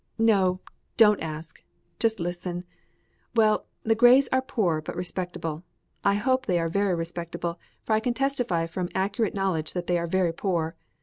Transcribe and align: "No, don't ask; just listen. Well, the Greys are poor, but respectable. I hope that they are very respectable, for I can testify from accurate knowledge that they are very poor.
"No, 0.17 0.61
don't 0.97 1.21
ask; 1.21 1.61
just 1.99 2.19
listen. 2.19 2.63
Well, 3.35 3.67
the 3.83 3.93
Greys 3.93 4.27
are 4.31 4.41
poor, 4.41 4.81
but 4.81 4.95
respectable. 4.95 5.61
I 6.03 6.15
hope 6.15 6.47
that 6.47 6.53
they 6.53 6.59
are 6.59 6.69
very 6.69 6.95
respectable, 6.95 7.59
for 7.83 7.93
I 7.93 7.99
can 7.99 8.15
testify 8.15 8.65
from 8.65 8.89
accurate 8.95 9.35
knowledge 9.35 9.73
that 9.73 9.85
they 9.85 9.99
are 9.99 10.07
very 10.07 10.33
poor. 10.33 10.75